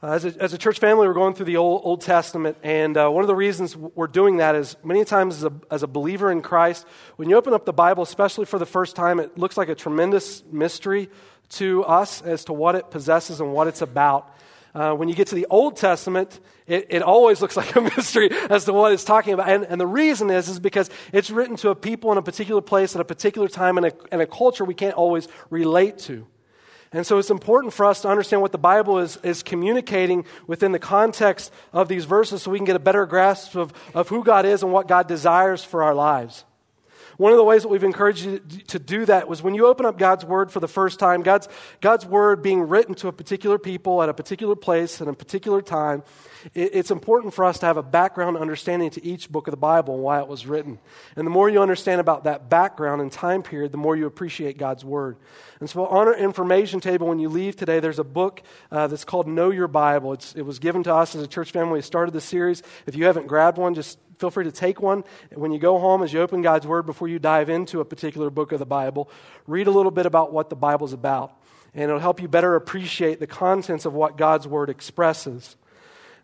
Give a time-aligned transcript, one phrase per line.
[0.00, 2.96] Uh, as, a, as a church family, we're going through the Old, Old Testament, and
[2.96, 5.88] uh, one of the reasons we're doing that is many times as a, as a
[5.88, 6.86] believer in Christ,
[7.16, 9.74] when you open up the Bible, especially for the first time, it looks like a
[9.74, 11.10] tremendous mystery
[11.48, 14.32] to us as to what it possesses and what it's about.
[14.72, 16.38] Uh, when you get to the Old Testament,
[16.68, 19.48] it, it, always looks like a mystery as to what it's talking about.
[19.48, 22.60] And, and, the reason is, is because it's written to a people in a particular
[22.60, 26.24] place at a particular time a, in a culture we can't always relate to.
[26.92, 30.72] And so it's important for us to understand what the Bible is, is communicating within
[30.72, 34.24] the context of these verses so we can get a better grasp of, of who
[34.24, 36.44] God is and what God desires for our lives.
[37.18, 38.38] One of the ways that we've encouraged you
[38.68, 41.48] to do that was when you open up God's Word for the first time, God's,
[41.80, 45.60] God's Word being written to a particular people at a particular place at a particular
[45.60, 46.04] time,
[46.54, 49.94] it's important for us to have a background understanding to each book of the Bible
[49.94, 50.78] and why it was written.
[51.16, 54.58] And the more you understand about that background and time period, the more you appreciate
[54.58, 55.16] God's Word.
[55.60, 59.04] And so on our information table, when you leave today, there's a book uh, that's
[59.04, 60.12] called Know Your Bible.
[60.12, 61.74] It's, it was given to us as a church family.
[61.74, 62.62] We started the series.
[62.86, 65.04] If you haven't grabbed one, just feel free to take one.
[65.34, 68.30] When you go home, as you open God's Word, before you dive into a particular
[68.30, 69.10] book of the Bible,
[69.46, 71.34] read a little bit about what the Bible's about.
[71.74, 75.56] And it'll help you better appreciate the contents of what God's Word expresses.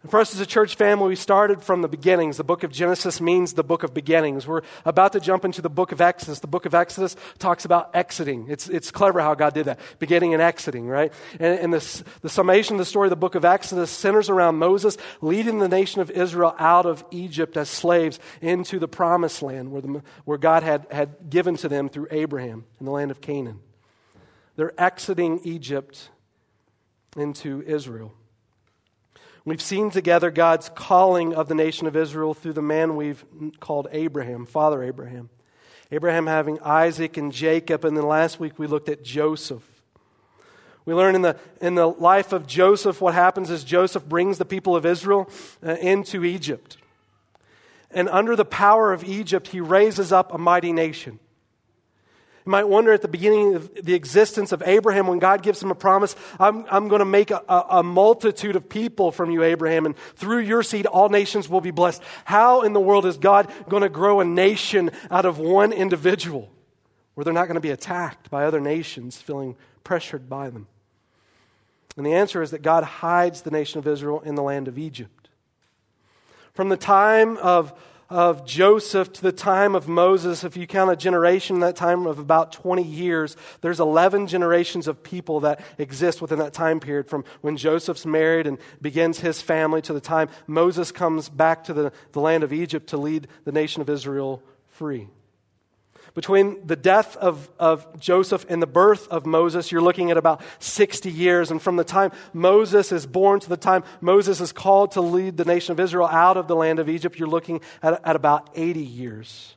[0.04, 2.36] And for us as a church family, we started from the beginnings.
[2.36, 4.46] The book of Genesis means the book of beginnings.
[4.46, 6.40] We're about to jump into the book of Exodus.
[6.40, 8.44] The book of Exodus talks about exiting.
[8.50, 11.10] It's, it's clever how God did that, beginning and exiting, right?
[11.40, 14.56] And, and the, the summation of the story of the book of Exodus centers around
[14.56, 19.72] Moses leading the nation of Israel out of Egypt as slaves into the promised land
[19.72, 23.22] where, the, where God had, had given to them through Abraham in the land of
[23.22, 23.60] Canaan.
[24.56, 26.10] They're exiting Egypt
[27.16, 28.12] into Israel.
[29.46, 33.22] We've seen together God's calling of the nation of Israel through the man we've
[33.60, 35.28] called Abraham, Father Abraham.
[35.92, 39.62] Abraham having Isaac and Jacob, and then last week we looked at Joseph.
[40.86, 44.46] We learn in the, in the life of Joseph what happens is Joseph brings the
[44.46, 45.28] people of Israel
[45.64, 46.78] uh, into Egypt.
[47.90, 51.20] And under the power of Egypt, he raises up a mighty nation.
[52.46, 55.70] You might wonder at the beginning of the existence of Abraham when God gives him
[55.70, 59.86] a promise I'm, I'm going to make a, a, multitude of people from you, Abraham,
[59.86, 62.02] and through your seed all nations will be blessed.
[62.26, 66.50] How in the world is God going to grow a nation out of one individual
[67.14, 70.66] where they're not going to be attacked by other nations feeling pressured by them?
[71.96, 74.76] And the answer is that God hides the nation of Israel in the land of
[74.76, 75.30] Egypt.
[76.52, 77.72] From the time of
[78.10, 82.18] of Joseph to the time of Moses, if you count a generation, that time of
[82.18, 87.24] about 20 years, there's 11 generations of people that exist within that time period from
[87.40, 91.92] when Joseph's married and begins his family to the time Moses comes back to the,
[92.12, 95.08] the land of Egypt to lead the nation of Israel free.
[96.14, 100.42] Between the death of, of Joseph and the birth of Moses, you're looking at about
[100.60, 101.50] 60 years.
[101.50, 105.36] And from the time Moses is born to the time Moses is called to lead
[105.36, 108.48] the nation of Israel out of the land of Egypt, you're looking at, at about
[108.54, 109.53] 80 years.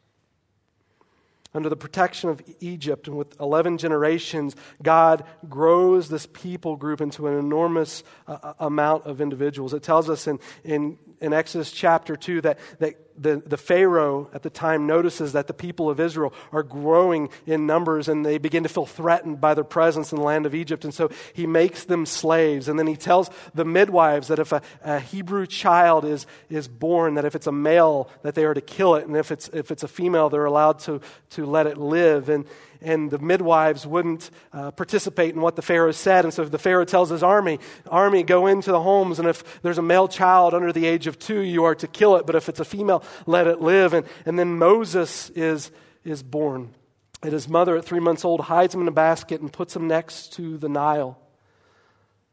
[1.57, 7.25] Under the protection of Egypt and with 11 generations, God grows this people group into
[7.25, 9.73] an enormous uh, uh amount of individuals.
[9.73, 14.44] It tells us in, in, in Exodus chapter 2 that, that the, the Pharaoh at
[14.44, 18.63] the time notices that the people of Israel are growing in numbers and they begin
[18.63, 20.84] to feel threatened by their presence in the land of Egypt.
[20.84, 22.68] And so he makes them slaves.
[22.68, 27.16] And then he tells the midwives that if a, a Hebrew child is, is born,
[27.16, 29.07] that if it's a male, that they are to kill it.
[29.07, 31.01] And if it's, if it's a female, they're allowed to,
[31.31, 32.30] to let it live.
[32.30, 32.46] And,
[32.81, 36.25] and the midwives wouldn't uh, participate in what the Pharaoh said.
[36.25, 37.59] And so the Pharaoh tells his army,
[37.90, 41.18] army, go into the homes, and if there's a male child under the age of
[41.18, 42.25] two, you are to kill it.
[42.25, 43.94] But if it's a female, let it live.
[43.94, 45.72] And, and then Moses is,
[46.03, 46.75] is born.
[47.24, 49.88] And his mother, at three months old, hides him in a basket and puts him
[49.88, 51.18] next to the Nile.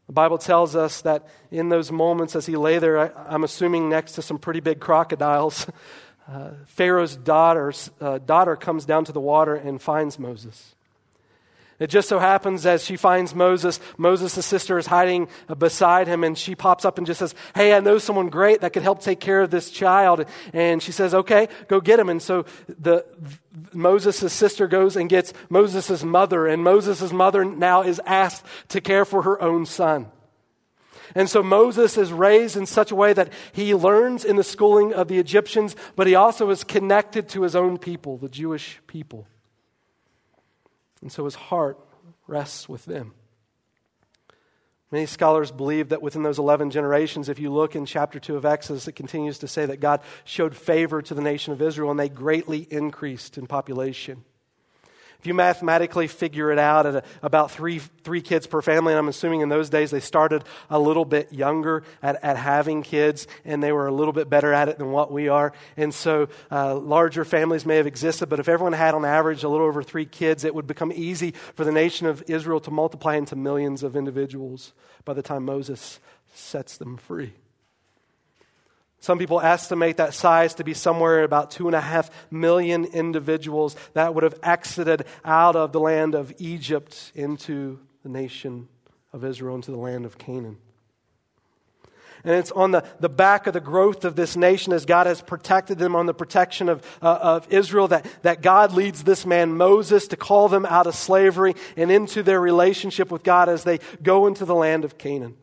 [0.06, 3.88] The Bible tells us that in those moments, as he lay there, I, am assuming
[3.88, 5.66] next to some pretty big crocodiles,
[6.28, 10.74] uh, Pharaoh's daughter's, uh, daughter comes down to the water and finds Moses.
[11.80, 16.38] It just so happens as she finds Moses, Moses' sister is hiding beside him, and
[16.38, 19.18] she pops up and just says, Hey, I know someone great that could help take
[19.18, 20.24] care of this child.
[20.52, 22.08] And she says, Okay, go get him.
[22.08, 22.46] And so
[22.78, 23.04] the,
[23.72, 29.04] Moses' sister goes and gets Moses' mother, and Moses' mother now is asked to care
[29.04, 30.06] for her own son.
[31.14, 34.92] And so Moses is raised in such a way that he learns in the schooling
[34.92, 39.26] of the Egyptians, but he also is connected to his own people, the Jewish people.
[41.00, 41.78] And so his heart
[42.26, 43.14] rests with them.
[44.90, 48.44] Many scholars believe that within those 11 generations, if you look in chapter 2 of
[48.44, 51.98] Exodus, it continues to say that God showed favor to the nation of Israel and
[51.98, 54.24] they greatly increased in population.
[55.24, 58.98] If you mathematically figure it out at a, about three, three kids per family, and
[58.98, 63.26] I'm assuming in those days they started a little bit younger at, at having kids,
[63.42, 65.54] and they were a little bit better at it than what we are.
[65.78, 69.48] And so uh, larger families may have existed, but if everyone had on average a
[69.48, 73.16] little over three kids, it would become easy for the nation of Israel to multiply
[73.16, 74.74] into millions of individuals
[75.06, 76.00] by the time Moses
[76.34, 77.32] sets them free.
[79.04, 83.76] Some people estimate that size to be somewhere about two and a half million individuals
[83.92, 88.66] that would have exited out of the land of Egypt into the nation
[89.12, 90.56] of Israel, into the land of Canaan.
[92.24, 95.20] And it's on the, the back of the growth of this nation as God has
[95.20, 99.54] protected them on the protection of, uh, of Israel that, that God leads this man
[99.54, 103.80] Moses to call them out of slavery and into their relationship with God as they
[104.02, 105.36] go into the land of Canaan.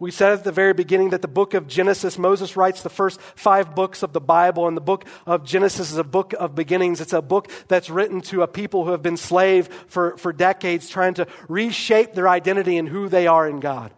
[0.00, 3.20] We said at the very beginning that the book of Genesis, Moses writes the first
[3.20, 7.02] five books of the Bible, and the book of Genesis is a book of beginnings.
[7.02, 10.88] It's a book that's written to a people who have been slave for, for decades,
[10.88, 13.92] trying to reshape their identity and who they are in God.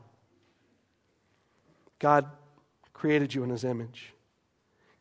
[2.01, 2.27] God
[2.93, 4.13] created you in his image.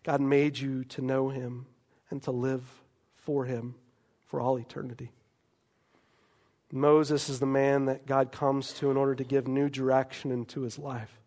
[0.03, 1.65] God made you to know him
[2.11, 2.63] and to live
[3.15, 3.73] for him
[4.27, 5.11] for all eternity.
[6.71, 10.61] Moses is the man that God comes to in order to give new direction into
[10.61, 11.19] his life.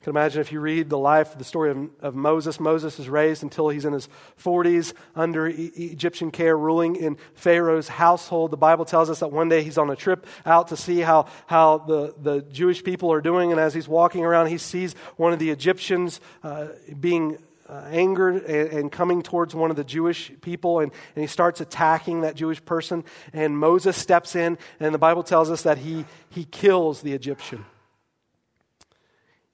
[0.00, 2.60] You can imagine if you read the life, the story of, of Moses.
[2.60, 4.08] Moses is raised until he's in his
[4.40, 8.52] 40s under e- Egyptian care, ruling in Pharaoh's household.
[8.52, 11.26] The Bible tells us that one day he's on a trip out to see how,
[11.46, 13.50] how the, the Jewish people are doing.
[13.50, 16.68] And as he's walking around, he sees one of the Egyptians uh,
[17.00, 17.38] being
[17.68, 21.60] uh, angered and, and, coming towards one of the Jewish people, and, and he starts
[21.60, 23.04] attacking that Jewish person.
[23.32, 27.64] And Moses steps in, and the Bible tells us that he, he kills the Egyptian.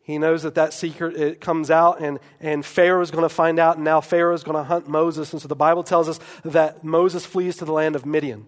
[0.02, 3.58] He knows that that secret it comes out, and, and Pharaoh is going to find
[3.58, 5.32] out, and now Pharaoh is going to hunt Moses.
[5.32, 8.46] And so the Bible tells us that Moses flees to the land of Midian.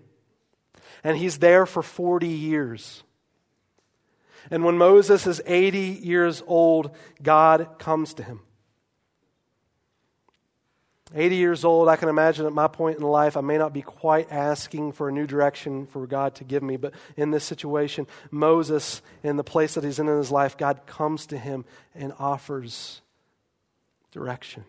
[1.05, 3.03] And he's there for 40 years.
[4.51, 8.41] And when Moses is 80 years old, God comes to him.
[11.15, 13.83] 80 years old, I can imagine at my point in life, I may not be
[13.83, 18.07] quite asking for a new direction for God to give me, but in this situation,
[18.33, 21.65] Moses, in the place that he's in in his life, God comes to him
[21.95, 23.01] and offers
[24.11, 24.65] direction.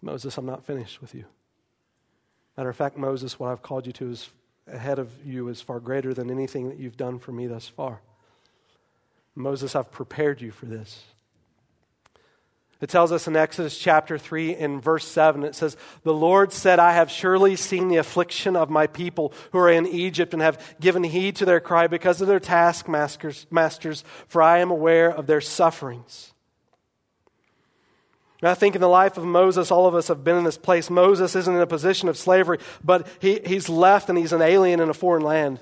[0.00, 1.26] Moses, I'm not finished with you.
[2.56, 4.30] Matter of fact, Moses, what I've called you to is
[4.66, 8.00] ahead of you is far greater than anything that you've done for me thus far.
[9.34, 11.04] Moses, I've prepared you for this.
[12.78, 16.78] It tells us in Exodus chapter 3 in verse 7, it says, The Lord said,
[16.78, 20.76] I have surely seen the affliction of my people who are in Egypt and have
[20.78, 25.26] given heed to their cry because of their taskmasters, masters, for I am aware of
[25.26, 26.34] their sufferings.
[28.42, 30.58] And I think in the life of Moses, all of us have been in this
[30.58, 30.90] place.
[30.90, 34.80] Moses isn't in a position of slavery, but he, he's left and he's an alien
[34.80, 35.60] in a foreign land.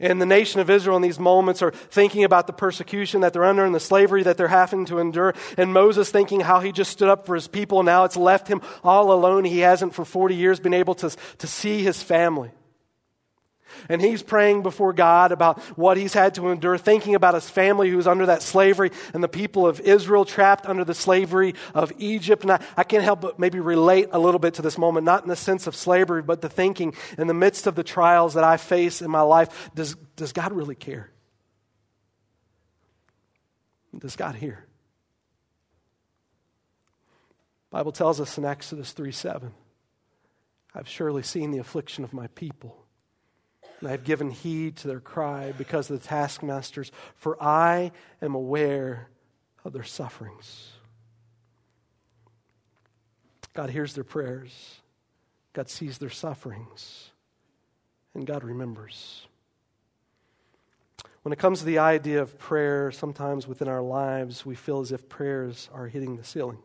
[0.00, 3.44] And the nation of Israel in these moments are thinking about the persecution that they're
[3.44, 5.34] under and the slavery that they're having to endure.
[5.56, 7.82] And Moses thinking how he just stood up for his people.
[7.84, 9.44] Now it's left him all alone.
[9.44, 12.50] He hasn't for 40 years been able to, to see his family.
[13.88, 17.90] And he's praying before God about what he's had to endure, thinking about his family
[17.90, 22.42] who's under that slavery and the people of Israel trapped under the slavery of Egypt.
[22.42, 25.22] And I, I can't help but maybe relate a little bit to this moment, not
[25.22, 28.44] in the sense of slavery, but the thinking in the midst of the trials that
[28.44, 31.10] I face in my life, does, does God really care?
[33.98, 34.66] Does God hear?
[37.70, 39.52] Bible tells us in Exodus 3 7,
[40.74, 42.83] I've surely seen the affliction of my people
[43.84, 48.34] and I have given heed to their cry because of the taskmasters, for I am
[48.34, 49.10] aware
[49.62, 50.70] of their sufferings.
[53.52, 54.80] God hears their prayers,
[55.52, 57.10] God sees their sufferings,
[58.14, 59.26] and God remembers.
[61.20, 64.92] When it comes to the idea of prayer, sometimes within our lives, we feel as
[64.92, 66.62] if prayers are hitting the ceiling.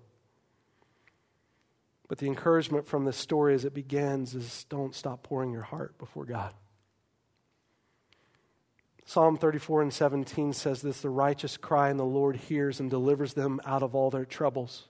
[2.07, 5.97] But the encouragement from this story as it begins is don't stop pouring your heart
[5.97, 6.53] before God.
[9.09, 13.33] Psalm 34 and 17 says this The righteous cry, and the Lord hears and delivers
[13.33, 14.87] them out of all their troubles.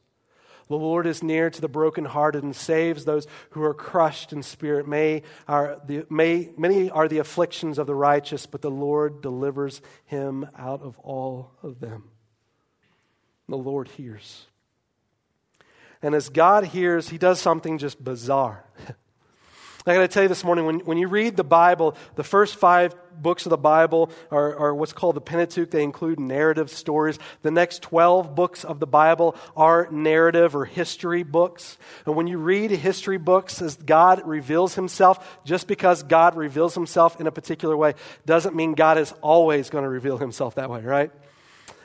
[0.67, 4.85] The Lord is near to the brokenhearted and saves those who are crushed in spirit.
[4.89, 9.81] May are the, may, many are the afflictions of the righteous, but the Lord delivers
[10.03, 12.11] him out of all of them.
[13.47, 14.47] The Lord hears.
[16.01, 18.65] And as God hears, he does something just bizarre.
[19.89, 22.55] I got to tell you this morning, when, when you read the Bible, the first
[22.55, 25.71] five books of the Bible are, are what's called the Pentateuch.
[25.71, 27.19] They include narrative stories.
[27.41, 31.77] The next 12 books of the Bible are narrative or history books.
[32.05, 37.19] And when you read history books as God reveals himself, just because God reveals himself
[37.19, 40.81] in a particular way doesn't mean God is always going to reveal himself that way,
[40.81, 41.11] right?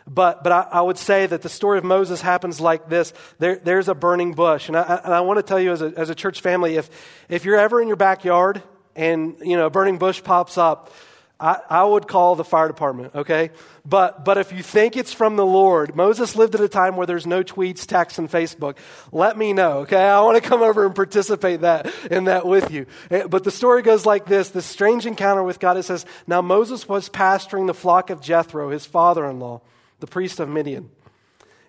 [0.06, 3.14] But, but I, I, would say that the story of Moses happens like this.
[3.38, 4.68] There, there's a burning bush.
[4.68, 6.90] And I, and I want to tell you as a, as a church family, if,
[7.30, 8.62] if you're ever in your backyard
[8.94, 10.92] and, you know, a burning bush pops up,
[11.40, 13.50] I, I would call the fire department, okay?
[13.84, 17.06] But, but if you think it's from the Lord, Moses lived at a time where
[17.06, 18.76] there's no tweets, texts, and Facebook.
[19.10, 20.04] Let me know, okay?
[20.04, 22.86] I want to come over and participate that, in that with you.
[23.10, 25.76] Eh, but the story goes like this this strange encounter with God.
[25.76, 29.62] It says, Now Moses was pasturing the flock of Jethro, his father in law
[30.04, 30.90] the priest of Midian.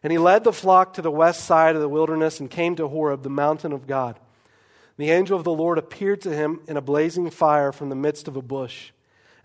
[0.03, 2.89] And he led the flock to the west side of the wilderness and came to
[2.89, 4.19] Horeb, the mountain of God.
[4.97, 8.27] The angel of the Lord appeared to him in a blazing fire from the midst
[8.27, 8.91] of a bush.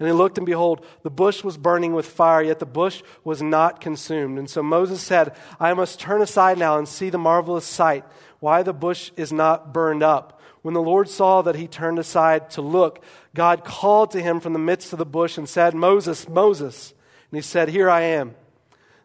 [0.00, 3.40] And he looked, and behold, the bush was burning with fire, yet the bush was
[3.40, 4.40] not consumed.
[4.40, 8.04] And so Moses said, I must turn aside now and see the marvelous sight,
[8.40, 10.40] why the bush is not burned up.
[10.62, 13.04] When the Lord saw that he turned aside to look,
[13.36, 16.92] God called to him from the midst of the bush and said, Moses, Moses.
[17.30, 18.34] And he said, Here I am.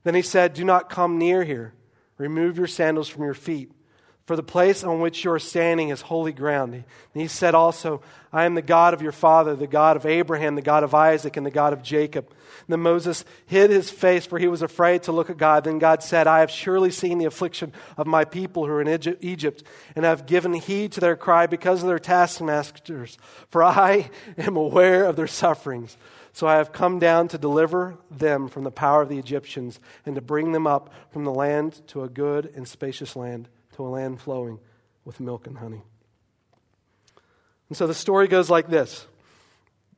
[0.06, 1.74] Then he said, Do not come near here.
[2.18, 3.72] Remove your sandals from your feet,
[4.26, 6.74] for the place on which you are standing is holy ground.
[6.74, 10.56] And he said also, I am the God of your father, the God of Abraham,
[10.56, 12.28] the God of Isaac, and the God of Jacob.
[12.30, 15.64] And then Moses hid his face, for he was afraid to look at God.
[15.64, 19.18] Then God said, I have surely seen the affliction of my people who are in
[19.22, 19.64] Egypt,
[19.96, 23.18] and have given heed to their cry because of their taskmasters,
[23.50, 25.98] for I am aware of their sufferings.
[26.36, 30.16] So I have come down to deliver them from the power of the Egyptians and
[30.16, 33.88] to bring them up from the land to a good and spacious land, to a
[33.88, 34.60] land flowing
[35.06, 35.82] with milk and honey.
[37.70, 39.08] And so the story goes like this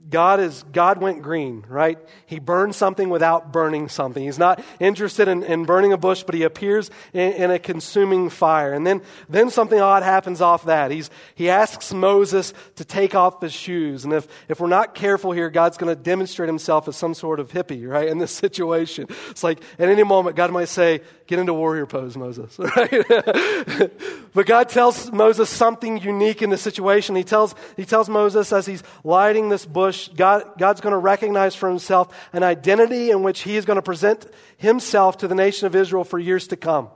[0.10, 1.98] God is God went green, right?
[2.27, 4.24] He burned something without burning something.
[4.24, 8.30] He's not interested in, in burning a bush, but he appears in, in, a consuming
[8.30, 8.74] fire.
[8.74, 10.92] And then, then something odd happens off that.
[10.92, 14.06] He's, he asks Moses to take off his shoes.
[14.06, 17.39] And if, if we're not careful here, God's going to demonstrate himself as some sort
[17.39, 18.08] of hippie, right?
[18.08, 19.08] In this situation.
[19.30, 23.91] It's like at any moment, God might say, get into warrior pose, Moses, right?
[24.34, 27.15] but God tells Moses something unique in the situation.
[27.15, 31.53] He tells, he tells Moses as he's lighting this bush God, God's going to recognize
[31.53, 34.25] for himself an identity in which he is going to present
[34.57, 36.89] himself to the nation of Israel for years to come.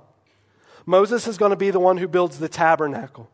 [0.86, 3.30] Moses is going to be the one who builds the tabernacle.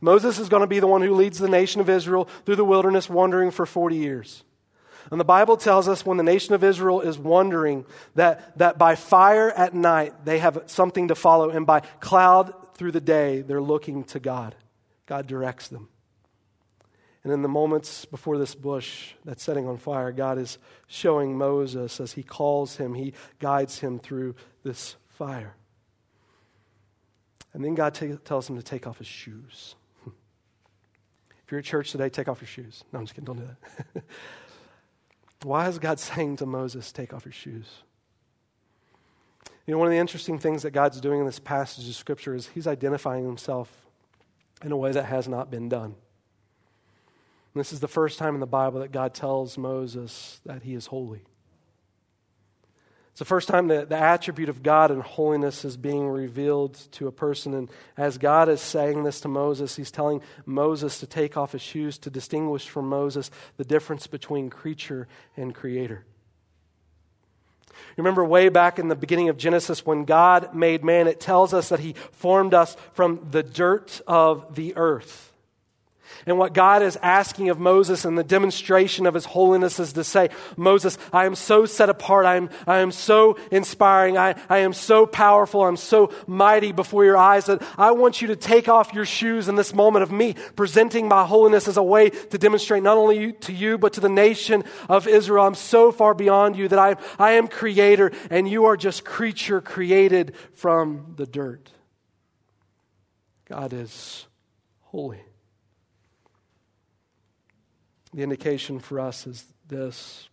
[0.00, 2.64] Moses is going to be the one who leads the nation of Israel through the
[2.64, 4.44] wilderness wandering for 40 years.
[5.10, 7.84] And the Bible tells us when the nation of Israel is wandering
[8.14, 12.92] that, that by fire at night they have something to follow, and by cloud through
[12.92, 14.54] the day they're looking to God.
[15.06, 15.88] God directs them.
[17.22, 21.98] And in the moments before this bush that's setting on fire, God is showing Moses
[21.98, 25.56] as he calls him, he guides him through this fire.
[27.52, 29.74] And then God t- tells him to take off his shoes.
[30.06, 32.84] if you're at church today, take off your shoes.
[32.92, 33.56] No, I'm just kidding, don't do
[33.94, 34.04] that.
[35.46, 37.68] Why is God saying to Moses, take off your shoes?
[39.64, 42.34] You know, one of the interesting things that God's doing in this passage of Scripture
[42.34, 43.70] is He's identifying Himself
[44.64, 45.94] in a way that has not been done.
[47.54, 50.74] And this is the first time in the Bible that God tells Moses that he
[50.74, 51.22] is holy.
[53.16, 57.06] It's the first time that the attribute of God and holiness is being revealed to
[57.06, 57.54] a person.
[57.54, 61.62] And as God is saying this to Moses, he's telling Moses to take off his
[61.62, 66.04] shoes to distinguish from Moses the difference between creature and creator.
[67.72, 71.54] You remember way back in the beginning of Genesis when God made man, it tells
[71.54, 75.32] us that he formed us from the dirt of the earth.
[76.24, 80.04] And what God is asking of Moses and the demonstration of his holiness is to
[80.04, 82.26] say, Moses, I am so set apart.
[82.26, 84.16] I am, I am so inspiring.
[84.16, 85.64] I, I am so powerful.
[85.64, 89.48] I'm so mighty before your eyes that I want you to take off your shoes
[89.48, 93.32] in this moment of me presenting my holiness as a way to demonstrate not only
[93.32, 95.44] to you, but to the nation of Israel.
[95.44, 99.60] I'm so far beyond you that I, I am creator and you are just creature
[99.60, 101.70] created from the dirt.
[103.48, 104.26] God is
[104.80, 105.25] holy.
[108.16, 110.30] The indication for us is this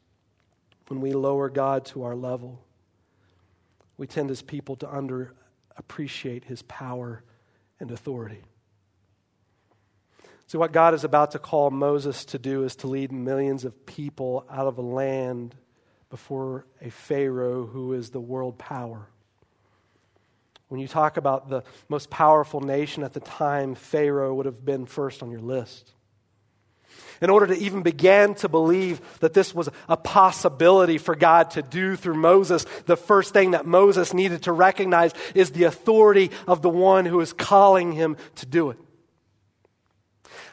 [0.87, 2.63] when we lower God to our level,
[3.97, 7.23] we tend as people to underappreciate his power
[7.81, 8.41] and authority.
[10.47, 13.85] So, what God is about to call Moses to do is to lead millions of
[13.85, 15.53] people out of a land
[16.09, 19.09] before a Pharaoh who is the world power.
[20.69, 24.85] When you talk about the most powerful nation at the time, Pharaoh would have been
[24.85, 25.92] first on your list.
[27.23, 31.61] In order to even begin to believe that this was a possibility for God to
[31.61, 36.61] do through Moses, the first thing that Moses needed to recognize is the authority of
[36.61, 38.77] the one who is calling him to do it.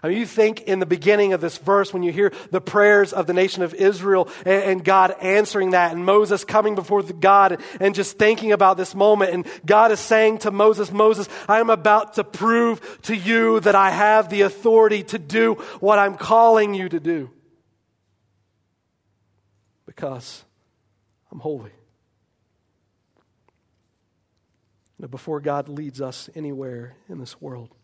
[0.02, 3.12] I mean, you think in the beginning of this verse, when you hear the prayers
[3.12, 7.60] of the nation of Israel and, and God answering that, and Moses coming before God
[7.80, 11.68] and just thinking about this moment, and God is saying to Moses, Moses, I am
[11.68, 16.72] about to prove to you that I have the authority to do what I'm calling
[16.72, 17.30] you to do.
[19.84, 20.44] Because
[21.30, 21.72] I'm holy.
[25.10, 27.74] Before God leads us anywhere in this world,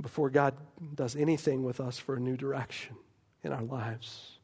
[0.00, 0.54] before God
[0.94, 2.96] does anything with us for a new direction
[3.42, 4.38] in our lives.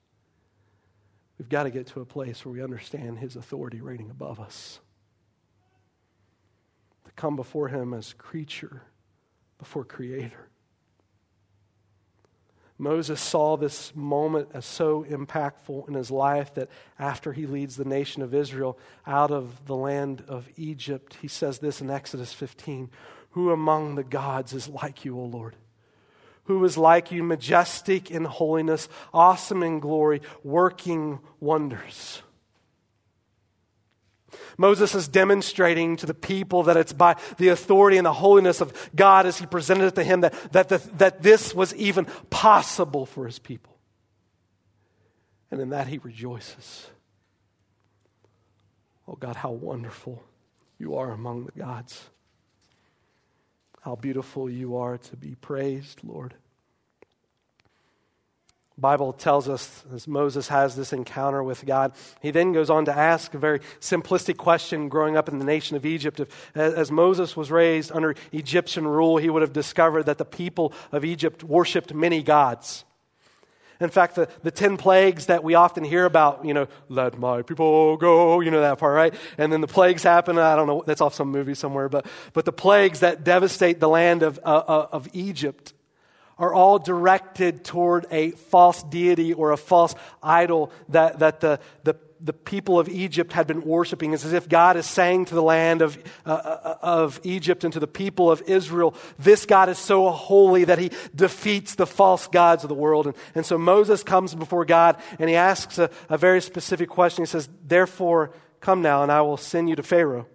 [1.38, 4.80] We've got to get to a place where we understand His authority reigning above us.
[7.06, 8.82] To come before Him as creature
[9.58, 10.48] before Creator.
[12.80, 17.84] Moses saw this moment as so impactful in his life that after he leads the
[17.84, 22.88] nation of Israel out of the land of Egypt, he says this in Exodus 15
[23.30, 25.56] who among the gods is like you, O Lord?
[26.44, 32.22] Who is like you, majestic in holiness, awesome in glory, working wonders?
[34.56, 38.90] Moses is demonstrating to the people that it's by the authority and the holiness of
[38.94, 43.06] God as he presented it to him that, that, the, that this was even possible
[43.06, 43.76] for his people.
[45.50, 46.88] And in that he rejoices.
[49.06, 50.22] Oh God, how wonderful
[50.78, 52.10] you are among the gods.
[53.88, 56.34] How beautiful you are to be praised, Lord.
[58.76, 62.94] Bible tells us as Moses has this encounter with God, he then goes on to
[62.94, 66.20] ask a very simplistic question growing up in the nation of Egypt.
[66.20, 70.74] If, as Moses was raised under Egyptian rule, he would have discovered that the people
[70.92, 72.84] of Egypt worshiped many gods.
[73.80, 77.42] In fact, the, the 10 plagues that we often hear about, you know, let my
[77.42, 79.14] people go, you know that part, right?
[79.36, 80.36] And then the plagues happen.
[80.38, 83.88] I don't know, that's off some movie somewhere, but, but the plagues that devastate the
[83.88, 85.74] land of, uh, uh, of Egypt
[86.38, 91.94] are all directed toward a false deity or a false idol that, that the, the
[92.20, 94.12] the people of Egypt had been worshiping.
[94.12, 95.96] It's as if God is saying to the land of,
[96.26, 100.64] uh, uh, of Egypt and to the people of Israel, this God is so holy
[100.64, 103.06] that he defeats the false gods of the world.
[103.06, 107.22] And, and so Moses comes before God and he asks a, a very specific question.
[107.22, 110.26] He says, Therefore, come now, and I will send you to Pharaoh,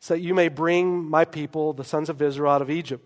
[0.00, 3.04] so that you may bring my people, the sons of Israel, out of Egypt.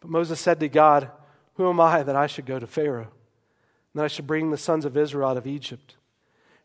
[0.00, 1.10] But Moses said to God,
[1.54, 3.08] Who am I that I should go to Pharaoh?
[3.92, 5.96] And that I should bring the sons of Israel out of Egypt?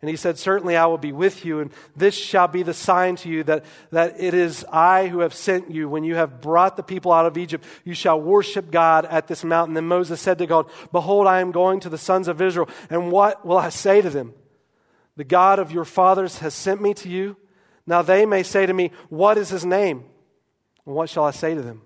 [0.02, 3.18] And he said, Certainly I will be with you, and this shall be the sign
[3.18, 5.90] to you that, that it is I who have sent you.
[5.90, 9.44] When you have brought the people out of Egypt, you shall worship God at this
[9.44, 9.74] mountain.
[9.74, 13.12] Then Moses said to God, Behold, I am going to the sons of Israel, and
[13.12, 14.34] what will I say to them?
[15.18, 17.36] The God of your fathers has sent me to you.
[17.86, 20.06] Now they may say to me, What is his name?
[20.86, 21.82] And what shall I say to them?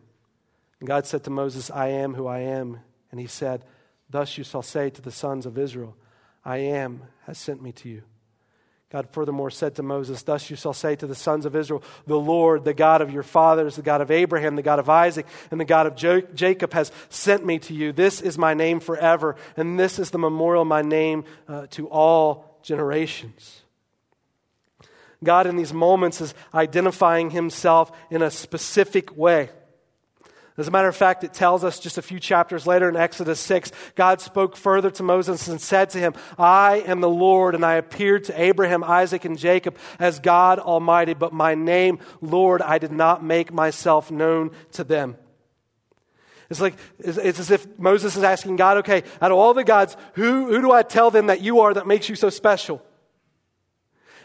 [0.80, 2.82] And God said to Moses, I am who I am.
[3.10, 3.66] And he said,
[4.08, 5.96] Thus you shall say to the sons of Israel,
[6.46, 8.04] I am has sent me to you.
[8.94, 12.20] God furthermore said to Moses, Thus you shall say to the sons of Israel, The
[12.20, 15.60] Lord, the God of your fathers, the God of Abraham, the God of Isaac, and
[15.60, 15.96] the God of
[16.36, 17.92] Jacob has sent me to you.
[17.92, 22.60] This is my name forever, and this is the memorial my name uh, to all
[22.62, 23.64] generations.
[25.24, 29.50] God, in these moments, is identifying himself in a specific way.
[30.56, 33.40] As a matter of fact, it tells us just a few chapters later in Exodus
[33.40, 37.66] 6, God spoke further to Moses and said to him, I am the Lord, and
[37.66, 42.78] I appeared to Abraham, Isaac, and Jacob as God Almighty, but my name, Lord, I
[42.78, 45.18] did not make myself known to them.
[46.52, 49.98] It's like, it's as if Moses is asking God, okay, out of all the gods,
[50.14, 52.80] who, who do I tell them that you are that makes you so special?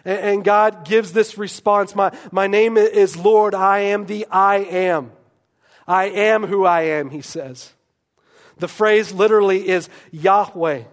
[0.04, 4.56] And, and God gives this response my, my name is Lord, I am the I
[4.56, 5.12] am.
[5.88, 7.72] I am who I am, he says.
[8.58, 10.84] The phrase literally is Yahweh.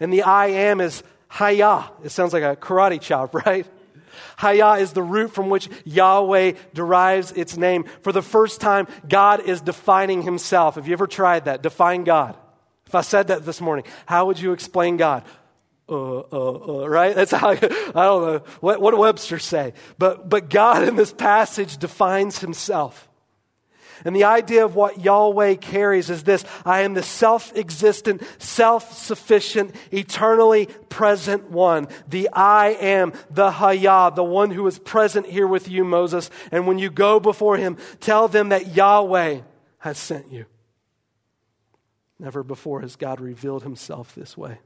[0.00, 1.90] And the I am is Haya.
[2.02, 3.66] It sounds like a karate chop, right?
[4.38, 7.84] Haya is the root from which Yahweh derives its name.
[8.02, 10.76] For the first time, God is defining himself.
[10.76, 11.62] Have you ever tried that?
[11.62, 12.36] Define God.
[12.86, 15.24] If I said that this morning, how would you explain God?
[15.88, 17.14] Uh, uh, uh, right?
[17.14, 18.42] That's how I, I don't know.
[18.60, 19.72] What, what Webster say?
[19.98, 23.08] But, but God in this passage defines himself.
[24.06, 28.96] And the idea of what Yahweh carries is this I am the self existent, self
[28.96, 31.88] sufficient, eternally present one.
[32.06, 36.30] The I am, the Hayah, the one who is present here with you, Moses.
[36.52, 39.40] And when you go before him, tell them that Yahweh
[39.78, 40.46] has sent you.
[42.20, 44.60] Never before has God revealed himself this way.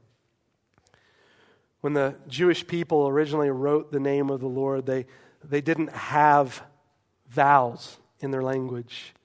[1.79, 5.07] When the Jewish people originally wrote the name of the Lord, they,
[5.43, 6.61] they didn't have
[7.27, 9.15] vowels in their language.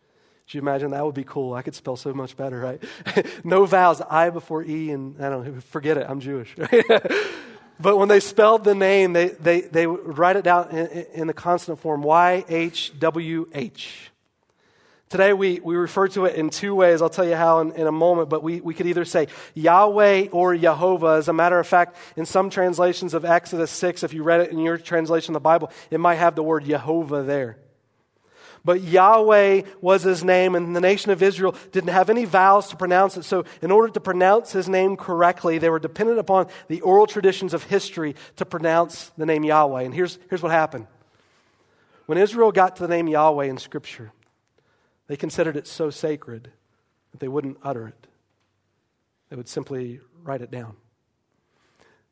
[0.47, 1.55] Could you imagine that would be cool?
[1.55, 2.83] I could spell so much better, right?
[3.45, 6.55] no vowels, I before E, and I don't know, forget it, I'm Jewish.
[7.81, 11.27] but when they spelled the name, they, they, they would write it down in, in
[11.27, 14.13] the consonant form Y H W H.
[15.09, 17.03] Today we, we refer to it in two ways.
[17.03, 20.29] I'll tell you how in, in a moment, but we, we could either say Yahweh
[20.31, 21.17] or Jehovah.
[21.19, 24.53] As a matter of fact, in some translations of Exodus 6, if you read it
[24.53, 27.57] in your translation of the Bible, it might have the word Jehovah there.
[28.67, 32.77] But Yahweh was his name, and the nation of Israel didn't have any vowels to
[32.77, 33.23] pronounce it.
[33.23, 37.55] So, in order to pronounce his name correctly, they were dependent upon the oral traditions
[37.55, 39.83] of history to pronounce the name Yahweh.
[39.83, 40.89] And here's, here's what happened.
[42.07, 44.11] When Israel got to the name Yahweh in Scripture,
[45.07, 46.51] they considered it so sacred
[47.13, 48.09] that they wouldn't utter it,
[49.31, 50.75] they would simply write it down.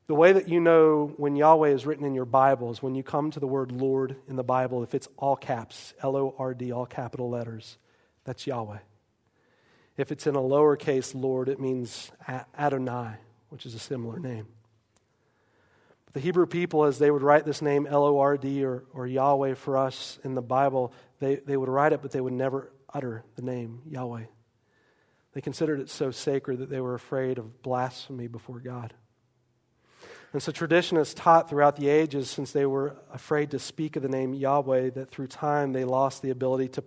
[0.06, 3.02] The way that you know when Yahweh is written in your Bible is when you
[3.02, 6.52] come to the word Lord in the Bible, if it's all caps, L O R
[6.52, 7.78] D, all capital letters,
[8.24, 8.80] that's Yahweh.
[9.96, 12.12] If it's in a lowercase Lord, it means
[12.58, 13.14] Adonai,
[13.48, 14.46] which is a similar name.
[16.04, 18.84] But the Hebrew people, as they would write this name L O R D or,
[18.92, 22.34] or Yahweh for us in the Bible, they, they would write it, but they would
[22.34, 24.24] never utter the name Yahweh.
[25.32, 28.92] They considered it so sacred that they were afraid of blasphemy before God.
[30.34, 34.02] And so tradition has taught throughout the ages, since they were afraid to speak of
[34.02, 36.82] the name Yahweh, that through time they lost the ability to,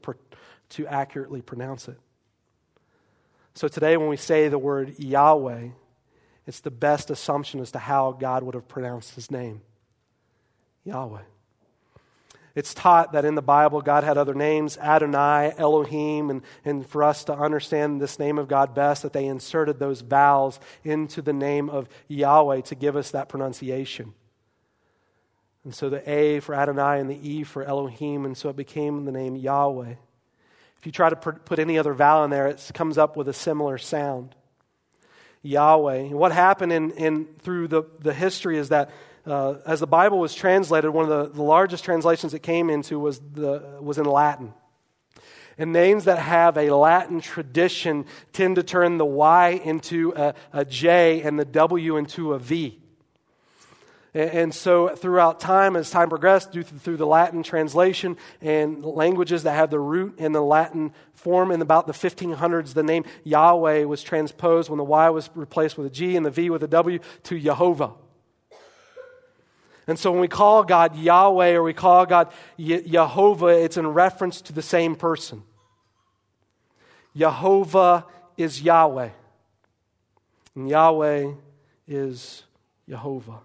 [0.72, 1.98] to accurately pronounce it.
[3.54, 5.70] So today, when we say the word Yahweh,
[6.46, 9.62] it's the best assumption as to how God would have pronounced his name
[10.84, 11.22] Yahweh.
[12.58, 17.04] It's taught that in the Bible, God had other names, Adonai, Elohim, and, and for
[17.04, 21.34] us to understand this name of God best, that they inserted those vowels into the
[21.34, 24.16] name of Yahweh to give us that pronunciation.
[25.66, 29.06] And so the A for Adonai and the E for Elohim, and so it became
[29.06, 29.94] the name Yahweh.
[30.80, 33.34] If you try to put any other vowel in there, it comes up with a
[33.34, 34.34] similar sound.
[35.44, 35.96] Yahweh.
[35.96, 38.90] And what happened in, in, through the, the history is that
[39.28, 42.98] uh, as the Bible was translated, one of the, the largest translations it came into
[43.00, 44.54] was, the, was in Latin.
[45.58, 50.64] And names that have a Latin tradition tend to turn the Y into a, a
[50.64, 52.80] J and the W into a V.
[54.14, 59.70] And, so, throughout time, as time progressed, through the Latin translation and languages that have
[59.70, 64.70] the root in the Latin form, in about the 1500s, the name Yahweh was transposed
[64.70, 67.40] when the Y was replaced with a G and the V with a W to
[67.40, 67.92] Jehovah.
[69.88, 74.42] And so when we call God Yahweh or we call God Jehovah, it's in reference
[74.42, 75.44] to the same person.
[77.16, 78.06] Jehovah
[78.38, 79.10] is Yahweh,
[80.56, 81.32] and Yahweh
[81.88, 82.44] is
[82.88, 83.40] Jehovah.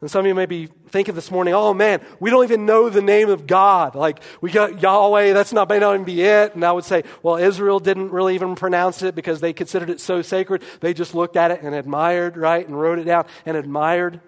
[0.00, 2.90] And some of you may be thinking this morning, oh man, we don't even know
[2.90, 3.94] the name of God.
[3.94, 6.54] Like, we got Yahweh, that's not, may not even be it.
[6.54, 10.00] And I would say, well, Israel didn't really even pronounce it because they considered it
[10.00, 10.62] so sacred.
[10.80, 12.66] They just looked at it and admired, right?
[12.66, 14.20] And wrote it down and admired.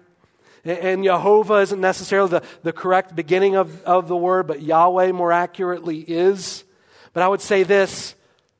[0.65, 5.31] And Jehovah isn't necessarily the, the correct beginning of, of the word, but Yahweh more
[5.31, 6.63] accurately is.
[7.13, 8.15] But I would say this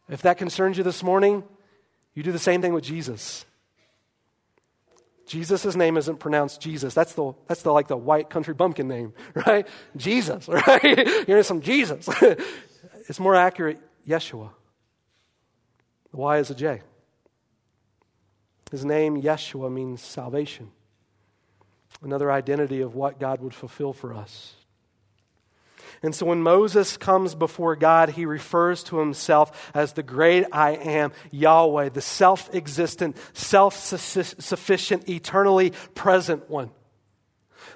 [0.10, 1.44] if that concerns you this morning,
[2.14, 3.46] you do the same thing with Jesus.
[5.28, 6.96] Jesus' name isn't pronounced Jesus.
[6.96, 9.14] That's the, that's the like the white country bumpkin name,
[9.46, 9.68] right?
[9.96, 11.28] Jesus, right?
[11.28, 12.10] You're some Jesus.
[13.08, 14.50] it's more accurate, Yeshua.
[16.12, 16.82] The Y is a J.
[18.72, 20.72] His name, Yeshua, means salvation
[22.04, 24.54] another identity of what God would fulfill for us.
[26.02, 30.72] And so when Moses comes before God, he refers to himself as the great I
[30.72, 36.72] am, Yahweh, the self existent, self sufficient, eternally present one.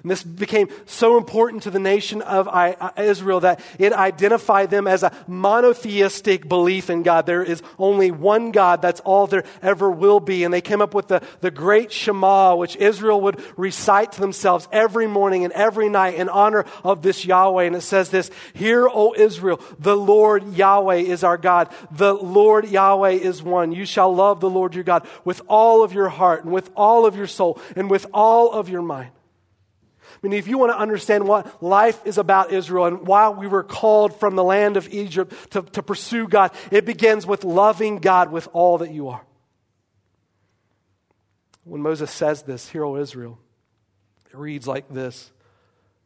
[0.02, 4.86] And this became so important to the nation of uh, Israel that it identified them
[4.86, 7.26] as a monotheistic belief in God.
[7.26, 8.82] There is only one God.
[8.82, 10.44] That's all there ever will be.
[10.44, 14.68] And they came up with the, the great Shema, which Israel would recite to themselves
[14.70, 17.64] every morning and every night in honor of this Yahweh.
[17.64, 21.70] And it says this, Hear, O Israel, the Lord Yahweh is our God.
[21.90, 23.72] The Lord Yahweh is one.
[23.72, 27.06] You shall love the Lord your God with all of your heart and with all
[27.06, 29.10] of your soul and with all of your mind.
[30.24, 33.46] I mean, if you want to understand what life is about Israel and why we
[33.46, 37.98] were called from the land of Egypt to, to pursue God, it begins with loving
[37.98, 39.22] God with all that you are.
[41.64, 43.38] When Moses says this, Hear, O Israel,
[44.30, 45.30] it reads like this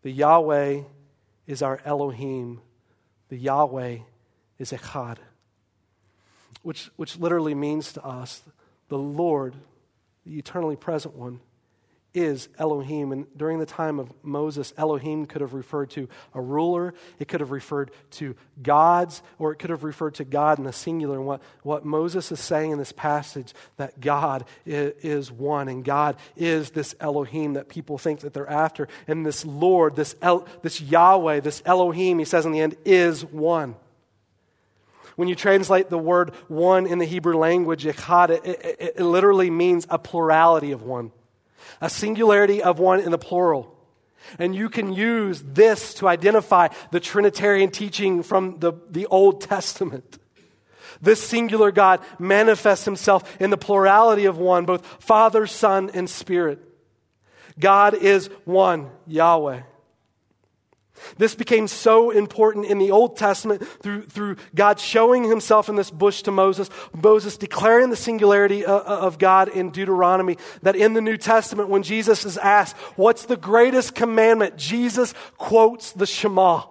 [0.02, 0.82] The Yahweh
[1.46, 2.60] is our Elohim,
[3.28, 3.98] the Yahweh
[4.58, 5.18] is Echad.
[6.62, 8.42] which, which literally means to us
[8.88, 9.54] the Lord,
[10.26, 11.38] the eternally present one,
[12.14, 13.12] is Elohim.
[13.12, 17.40] And during the time of Moses, Elohim could have referred to a ruler, it could
[17.40, 21.16] have referred to gods, or it could have referred to God in the singular.
[21.16, 26.16] And what, what Moses is saying in this passage, that God is, one, and God
[26.36, 28.88] is this Elohim that people think that they're after.
[29.06, 33.24] And this Lord, this, El, this Yahweh, this Elohim, he says in the end, is
[33.24, 33.76] one.
[35.16, 39.86] When you translate the word one in the Hebrew language, it, it, it literally means
[39.90, 41.12] a plurality of one
[41.80, 43.74] a singularity of one in the plural.
[44.38, 50.18] And you can use this to identify the Trinitarian teaching from the, the Old Testament.
[51.00, 56.60] This singular God manifests himself in the plurality of one, both Father, Son, and Spirit.
[57.58, 59.62] God is one, Yahweh.
[61.16, 65.90] This became so important in the Old Testament through, through God showing himself in this
[65.90, 70.76] bush to Moses, Moses declaring the singularity of, uh, uh, of God in Deuteronomy, that
[70.76, 74.56] in the New Testament, when Jesus is asked, What's the greatest commandment?
[74.56, 76.62] Jesus quotes the Shema.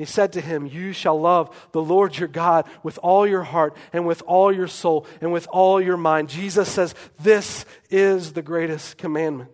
[0.00, 3.76] He said to him, You shall love the Lord your God with all your heart
[3.92, 6.30] and with all your soul and with all your mind.
[6.30, 9.50] Jesus says, This is the greatest commandment.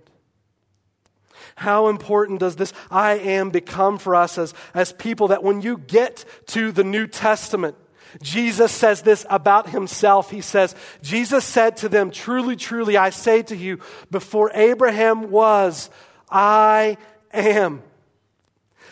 [1.57, 5.79] How important does this I am become for us as, as people that when you
[5.79, 7.77] get to the New Testament,
[8.23, 10.31] Jesus says this about himself.
[10.31, 15.91] He says, Jesus said to them, Truly, truly, I say to you, before Abraham was,
[16.31, 16.99] I
[17.33, 17.83] am.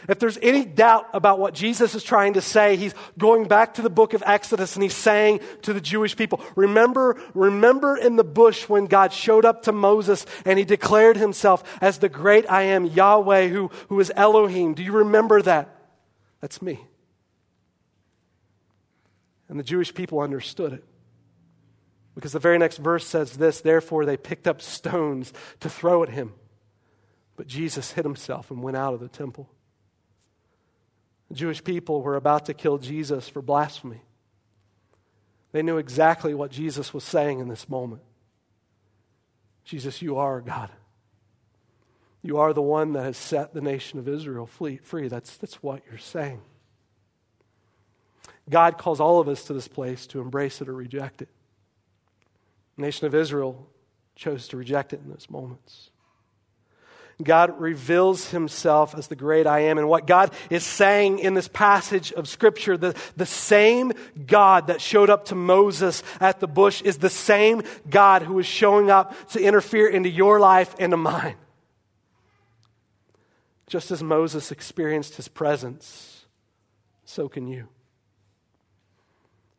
[0.08, 3.82] If there's any doubt about what Jesus is trying to say, he's going back to
[3.82, 8.24] the book of Exodus and he's saying to the Jewish people, remember, remember in the
[8.24, 12.62] bush when God showed up to Moses and he declared himself as the great I
[12.62, 14.74] am Yahweh who, who is Elohim.
[14.74, 15.74] Do you remember that?
[16.40, 16.84] That's me.
[19.48, 20.84] And the Jewish people understood it.
[22.14, 26.10] Because the very next verse says this, therefore they picked up stones to throw at
[26.10, 26.34] him.
[27.36, 29.48] But Jesus hid himself and went out of the temple.
[31.28, 34.02] The Jewish people were about to kill Jesus for blasphemy.
[35.52, 38.02] They knew exactly what Jesus was saying in this moment.
[39.64, 40.70] Jesus, you are God.
[42.22, 45.08] You are the one that has set the nation of Israel free.
[45.08, 46.40] That's, that's what you're saying.
[48.48, 51.28] God calls all of us to this place to embrace it or reject it.
[52.76, 53.68] The nation of Israel
[54.16, 55.90] chose to reject it in those moments.
[57.22, 59.78] God reveals himself as the great I am.
[59.78, 63.92] And what God is saying in this passage of Scripture, the, the same
[64.26, 68.46] God that showed up to Moses at the bush is the same God who is
[68.46, 71.36] showing up to interfere into your life and to mine.
[73.68, 76.26] Just as Moses experienced his presence,
[77.04, 77.68] so can you.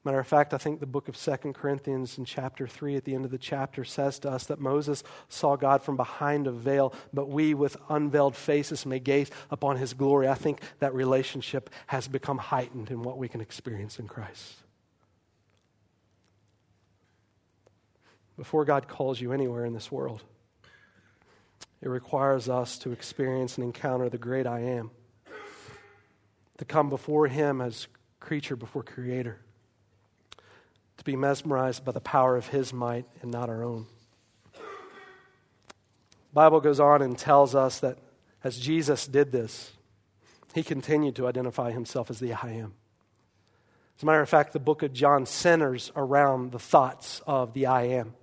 [0.06, 3.16] Matter of fact, I think the book of Second Corinthians in chapter 3, at the
[3.16, 6.94] end of the chapter, says to us that Moses saw God from behind a veil,
[7.12, 10.28] but we with unveiled faces may gaze upon his glory.
[10.28, 14.54] I think that relationship has become heightened in what we can experience in Christ.
[18.38, 20.22] Before God calls you anywhere in this world,
[21.82, 24.92] it requires us to experience and encounter the great I am,
[26.60, 27.88] to come before him as
[28.20, 29.40] creature before creator
[31.06, 33.86] be mesmerized by the power of his might and not our own.
[34.54, 37.98] The Bible goes on and tells us that
[38.44, 39.72] as Jesus did this,
[40.54, 42.74] he continued to identify himself as the I am.
[43.98, 47.68] As a matter of fact, the book of John centers around the thoughts of the
[47.68, 48.14] I am.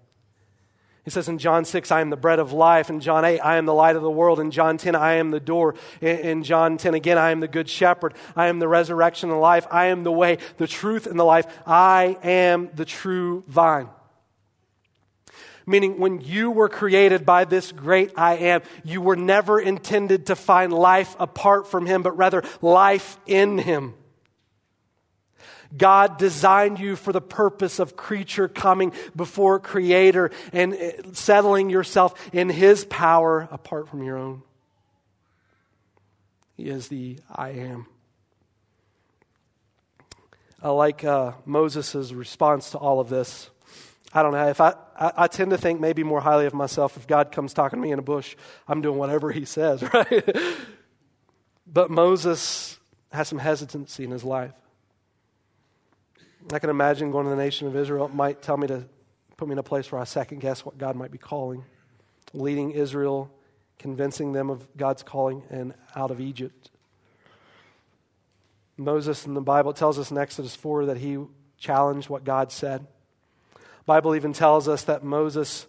[1.05, 2.89] He says in John 6, I am the bread of life.
[2.89, 4.39] In John 8, I am the light of the world.
[4.39, 5.75] In John 10, I am the door.
[6.01, 8.15] In John 10, again, I am the good shepherd.
[8.37, 9.67] I am the resurrection and life.
[9.69, 11.47] I am the way, the truth, and the life.
[11.67, 13.89] I am the true vine.
[15.67, 20.37] Meaning, when you were created by this great I am, you were never intended to
[20.37, 23.95] find life apart from Him, but rather life in Him.
[25.77, 32.15] God designed you for the purpose of creature coming before Creator and eh, settling yourself
[32.33, 34.43] in His power apart from your own.
[36.57, 37.87] He is the I am.
[40.63, 43.51] I like uh, Moses' response to all of this.
[44.15, 44.47] I don't know.
[44.49, 47.55] If I, I, I, tend to think maybe more highly of myself if God comes
[47.55, 48.37] talking to me in a bush,
[48.69, 50.25] I'm doing whatever he says, right?
[51.67, 52.79] but Moses
[53.11, 54.53] has some hesitancy in his life.
[56.51, 58.07] I can imagine going to the nation of Israel.
[58.07, 58.85] It might tell me to
[59.37, 61.65] put me in a place where I second guess what God might be calling,
[62.33, 63.31] leading Israel,
[63.79, 66.71] convincing them of God's calling, and out of Egypt.
[68.77, 71.19] Moses in the Bible tells us in Exodus 4 that he
[71.59, 72.87] challenged what God said.
[73.87, 75.67] Bible even tells us that Moses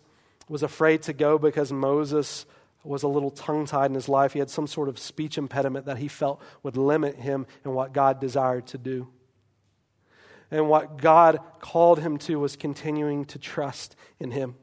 [0.47, 2.45] was afraid to go because Moses
[2.83, 4.33] was a little tongue tied in his life.
[4.33, 7.93] He had some sort of speech impediment that he felt would limit him in what
[7.93, 9.07] God desired to do.
[10.53, 14.53] And what God called him to was continuing to trust in him.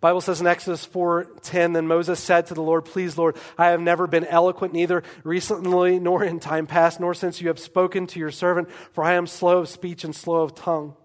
[0.00, 3.80] Bible says in Exodus 4:10 then Moses said to the Lord please Lord I have
[3.80, 8.18] never been eloquent neither recently nor in time past nor since you have spoken to
[8.18, 10.96] your servant for I am slow of speech and slow of tongue.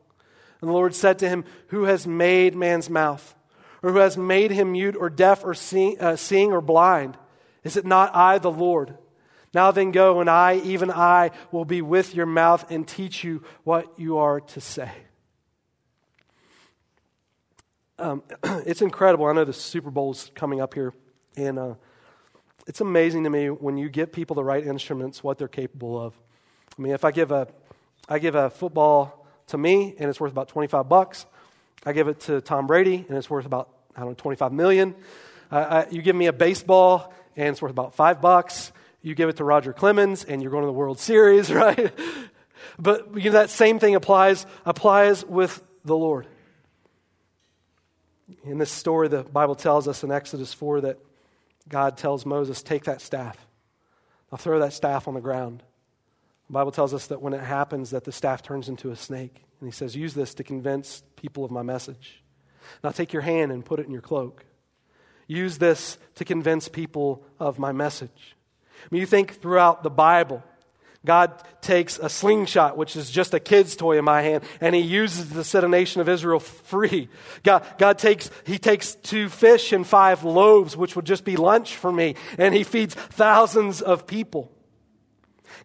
[0.60, 3.36] And the Lord said to him who has made man's mouth?
[3.84, 7.20] Or who has made him mute or deaf or see, uh, seeing or blind?
[7.64, 8.98] Is it not I the Lord
[9.58, 13.44] now then go and I even I will be with your mouth and teach you
[13.64, 14.92] what you are to say
[18.00, 19.26] um, it's incredible.
[19.26, 20.94] I know the Super Bowl's coming up here,
[21.36, 21.74] and uh,
[22.68, 26.14] it's amazing to me when you get people the right instruments, what they're capable of.
[26.78, 27.48] I mean, if I give a,
[28.08, 31.26] I give a football to me, and it's worth about 25 bucks.
[31.86, 34.96] I give it to Tom Brady, and it's worth about, I don't know, 25 million.
[35.50, 38.72] Uh, I, you give me a baseball, and it's worth about five bucks.
[39.02, 41.94] You give it to Roger Clemens, and you're going to the World Series, right?
[42.80, 46.28] but you know, that same thing applies, applies with the Lord.
[48.44, 50.98] In this story, the Bible tells us in Exodus 4 that
[51.70, 53.38] God tells Moses, Take that staff.
[54.32, 55.64] I'll throw that staff on the ground.
[56.48, 59.44] The Bible tells us that when it happens, that the staff turns into a snake.
[59.60, 62.22] And he says, Use this to convince people of my message.
[62.84, 64.46] Now take your hand and put it in your cloak.
[65.28, 68.37] Use this to convince people of my message.
[68.84, 70.44] I mean, you think throughout the Bible,
[71.06, 74.82] God takes a slingshot, which is just a kid's toy in my hand, and he
[74.82, 77.08] uses it to set a nation of Israel free.
[77.44, 81.76] God, God takes, he takes two fish and five loaves, which would just be lunch
[81.76, 84.52] for me, and he feeds thousands of people.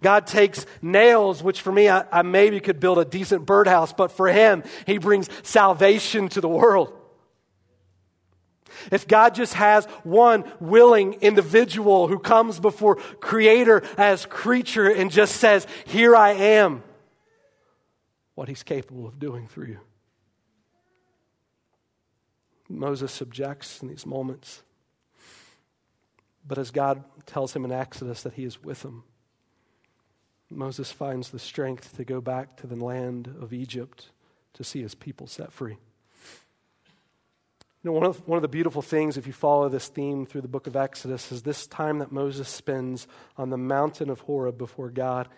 [0.01, 4.13] God takes nails, which for me, I, I maybe could build a decent birdhouse, but
[4.13, 6.93] for him, he brings salvation to the world.
[8.91, 15.37] If God just has one willing individual who comes before Creator as creature and just
[15.37, 16.83] says, Here I am,
[18.35, 19.81] what He's capable of doing through you.
[22.69, 24.63] Moses objects in these moments.
[26.47, 29.05] But as God tells him in Exodus that He is with him,
[30.51, 34.11] Moses finds the strength to go back to the land of Egypt
[34.55, 35.79] to see his people set free.
[37.83, 40.43] You know, one of, one of the beautiful things, if you follow this theme through
[40.43, 44.57] the book of Exodus, is this time that Moses spends on the mountain of Horeb
[44.57, 45.29] before God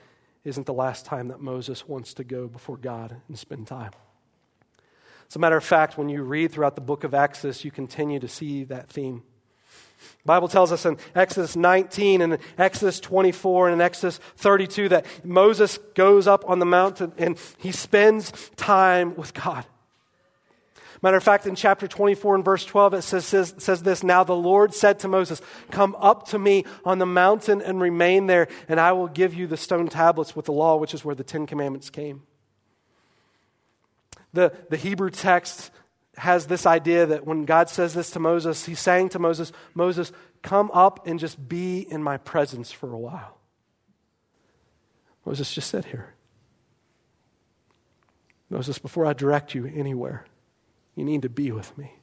[0.44, 3.92] isn't the last time that Moses wants to go before God and spend time.
[5.26, 8.20] As a matter of fact, when you read throughout the book of Exodus, you continue
[8.20, 9.22] to see that theme.
[9.98, 15.06] The Bible tells us in Exodus 19 and Exodus 24 and in Exodus 32 that
[15.24, 19.64] Moses goes up on the mountain and he spends time with God.
[21.04, 24.24] Matter of fact, in chapter 24 and verse 12, it says, says, says this Now
[24.24, 28.48] the Lord said to Moses, Come up to me on the mountain and remain there,
[28.70, 31.22] and I will give you the stone tablets with the law, which is where the
[31.22, 32.22] Ten Commandments came.
[34.32, 35.70] The, the Hebrew text
[36.16, 40.10] has this idea that when God says this to Moses, he's saying to Moses, Moses,
[40.40, 43.36] come up and just be in my presence for a while.
[45.26, 46.14] Moses, just sit here.
[48.48, 50.24] Moses, before I direct you anywhere,
[50.94, 51.94] you need to be with me.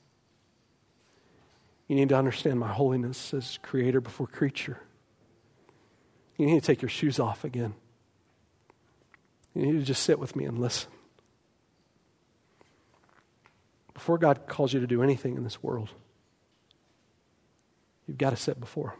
[1.88, 4.80] You need to understand my holiness as creator before creature.
[6.38, 7.74] You need to take your shoes off again.
[9.54, 10.90] You need to just sit with me and listen.
[13.94, 15.90] Before God calls you to do anything in this world,
[18.08, 19.00] you've got to sit before Him.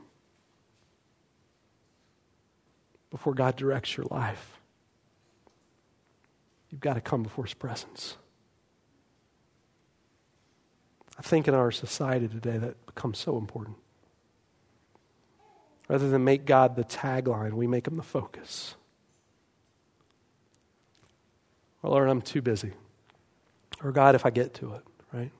[3.10, 4.60] Before God directs your life,
[6.70, 8.18] you've got to come before His presence.
[11.18, 13.78] I think in our society today that becomes so important.
[15.88, 18.76] Rather than make God the tagline, we make him the focus.
[21.84, 22.72] Or, Lord, I'm too busy.
[23.84, 25.32] Or, God, if I get to it, right?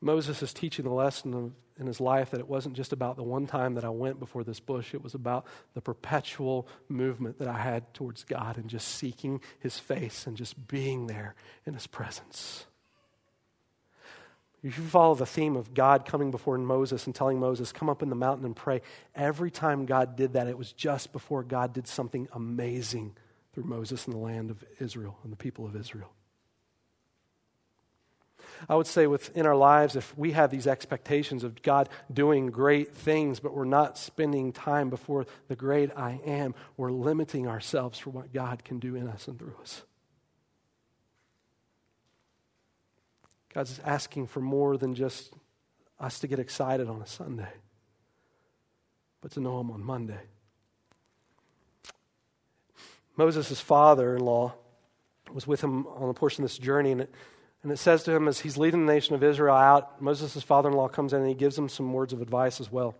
[0.00, 3.22] Moses is teaching the lesson of, in his life that it wasn't just about the
[3.22, 7.48] one time that I went before this bush, it was about the perpetual movement that
[7.48, 11.34] I had towards God and just seeking his face and just being there
[11.66, 12.66] in his presence.
[14.64, 18.08] You follow the theme of God coming before Moses and telling Moses, come up in
[18.08, 18.80] the mountain and pray,
[19.14, 23.14] every time God did that, it was just before God did something amazing
[23.52, 26.10] through Moses in the land of Israel and the people of Israel.
[28.66, 32.94] I would say within our lives, if we have these expectations of God doing great
[32.94, 38.08] things, but we're not spending time before the great I am, we're limiting ourselves for
[38.08, 39.82] what God can do in us and through us.
[43.54, 45.32] God's asking for more than just
[46.00, 47.52] us to get excited on a Sunday,
[49.20, 50.20] but to know Him on Monday.
[53.16, 54.54] Moses' father in law
[55.32, 57.14] was with him on a portion of this journey, and it,
[57.62, 60.68] and it says to him as he's leading the nation of Israel out, Moses' father
[60.68, 62.94] in law comes in and he gives him some words of advice as well.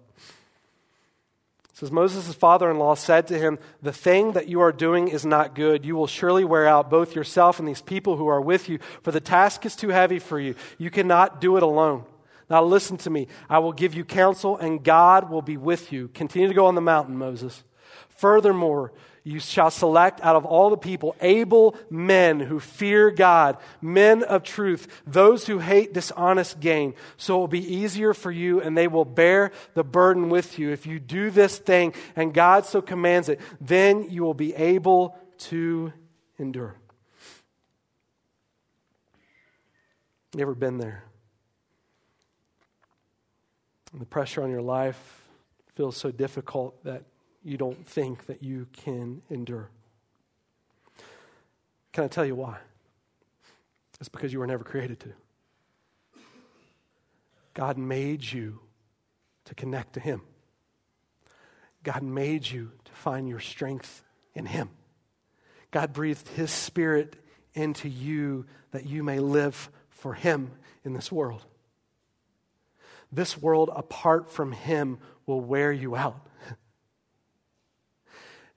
[1.74, 5.26] Says, Moses' father in law said to him, The thing that you are doing is
[5.26, 5.84] not good.
[5.84, 9.10] You will surely wear out both yourself and these people who are with you, for
[9.10, 10.54] the task is too heavy for you.
[10.78, 12.04] You cannot do it alone.
[12.48, 13.26] Now listen to me.
[13.50, 16.08] I will give you counsel, and God will be with you.
[16.14, 17.64] Continue to go on the mountain, Moses.
[18.08, 18.92] Furthermore,
[19.26, 24.42] you shall select out of all the people able men who fear God, men of
[24.42, 26.94] truth, those who hate dishonest gain.
[27.16, 30.70] So it will be easier for you, and they will bear the burden with you.
[30.70, 35.16] If you do this thing, and God so commands it, then you will be able
[35.38, 35.90] to
[36.38, 36.76] endure.
[40.36, 41.04] You ever been there?
[43.94, 45.22] The pressure on your life
[45.76, 47.04] feels so difficult that
[47.44, 49.68] you don't think that you can endure.
[51.92, 52.58] Can I tell you why?
[54.00, 55.12] It's because you were never created to.
[57.52, 58.58] God made you
[59.44, 60.22] to connect to Him.
[61.84, 64.02] God made you to find your strength
[64.34, 64.70] in Him.
[65.70, 67.14] God breathed His Spirit
[67.54, 70.50] into you that you may live for Him
[70.84, 71.44] in this world.
[73.12, 76.26] This world, apart from Him, will wear you out.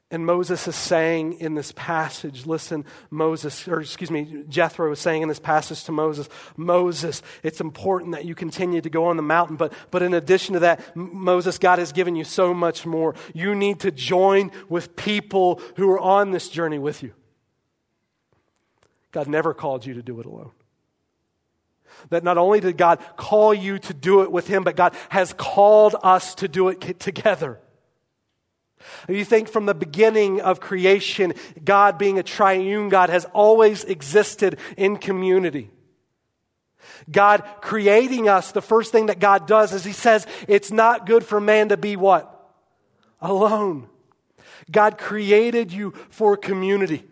[0.09, 5.21] And Moses is saying in this passage, listen, Moses, or excuse me, Jethro is saying
[5.21, 9.23] in this passage to Moses, Moses, it's important that you continue to go on the
[9.23, 13.15] mountain, but, but in addition to that, Moses, God has given you so much more.
[13.33, 17.13] You need to join with people who are on this journey with you.
[19.11, 20.51] God never called you to do it alone.
[22.11, 25.33] That not only did God call you to do it with Him, but God has
[25.33, 27.59] called us to do it together.
[29.07, 31.33] You think from the beginning of creation,
[31.63, 35.69] God being a triune God has always existed in community.
[37.09, 41.25] God creating us, the first thing that God does is He says, it's not good
[41.25, 42.33] for man to be what?
[43.21, 43.87] Alone.
[44.69, 47.03] God created you for community.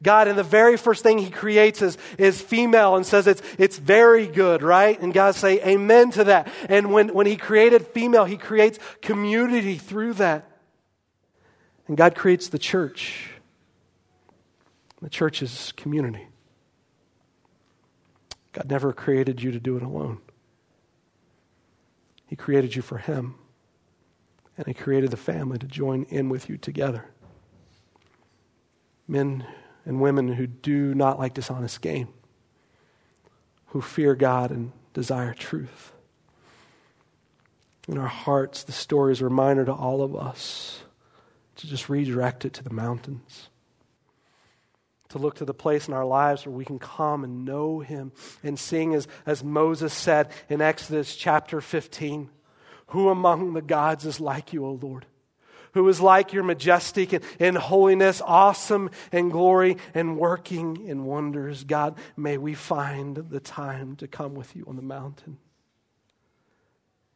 [0.00, 3.78] God, in the very first thing He creates is, is female and says it's, it's
[3.78, 4.98] very good, right?
[5.00, 6.48] And God say amen to that.
[6.68, 10.48] And when, when He created female, He creates community through that.
[11.88, 13.30] And God creates the church.
[15.00, 16.28] The church is community.
[18.52, 20.18] God never created you to do it alone.
[22.26, 23.34] He created you for Him.
[24.56, 27.10] And He created the family to join in with you together.
[29.08, 29.44] Men
[29.84, 32.08] and women who do not like dishonest gain,
[33.66, 35.92] who fear God and desire truth.
[37.88, 40.82] In our hearts, the story is a reminder to all of us
[41.56, 43.48] to just redirect it to the mountains.
[45.10, 48.12] To look to the place in our lives where we can come and know Him
[48.42, 52.30] and sing, as, as Moses said in Exodus chapter 15
[52.88, 55.06] Who among the gods is like you, O Lord?
[55.72, 61.64] Who is like your majestic in, in holiness, awesome in glory, and working in wonders.
[61.64, 65.38] God, may we find the time to come with you on the mountain.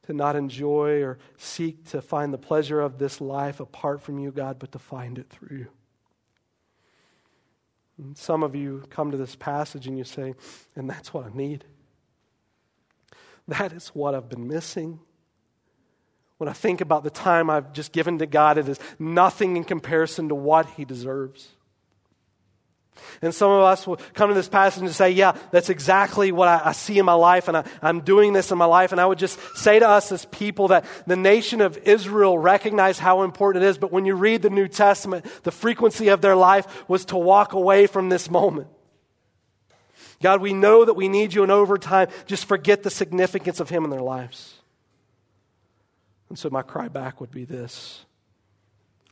[0.07, 4.31] To not enjoy or seek to find the pleasure of this life apart from you,
[4.31, 5.69] God, but to find it through you.
[7.99, 10.35] And some of you come to this passage and you say,
[10.75, 11.65] and that's what I need.
[13.49, 15.01] That is what I've been missing.
[16.39, 19.64] When I think about the time I've just given to God, it is nothing in
[19.64, 21.49] comparison to what He deserves.
[23.22, 26.49] And some of us will come to this passage and say, Yeah, that's exactly what
[26.49, 28.93] I, I see in my life, and I, I'm doing this in my life.
[28.93, 33.01] And I would just say to us as people that the nation of Israel recognized
[33.01, 36.37] how important it is, but when you read the New Testament, the frequency of their
[36.37, 38.68] life was to walk away from this moment.
[40.22, 43.68] God, we know that we need you, and over time, just forget the significance of
[43.68, 44.56] Him in their lives.
[46.29, 48.05] And so my cry back would be this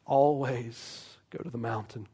[0.06, 2.06] always go to the mountain.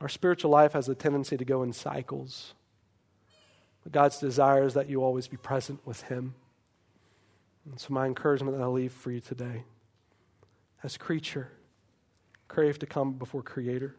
[0.00, 2.54] Our spiritual life has a tendency to go in cycles.
[3.82, 6.34] But God's desire is that you always be present with Him.
[7.64, 9.64] And so, my encouragement that I leave for you today
[10.82, 11.48] as creature,
[12.48, 13.94] crave to come before Creator.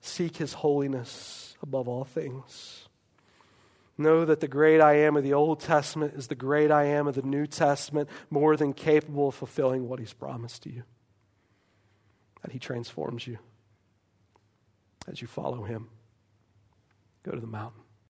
[0.00, 2.85] Seek his holiness above all things.
[3.98, 7.06] Know that the great I am of the Old Testament is the great I am
[7.06, 10.82] of the New Testament, more than capable of fulfilling what he's promised to you.
[12.42, 13.38] That he transforms you
[15.08, 15.88] as you follow him.
[17.22, 17.85] Go to the mountain.